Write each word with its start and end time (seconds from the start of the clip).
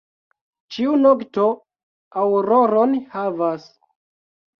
Ĉiu 0.75 0.93
nokto 1.01 1.43
aŭroron 2.21 2.95
havas. 3.13 3.69